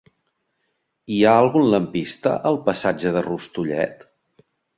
[1.15, 4.05] Hi ha algun lampista al passatge de Rustullet?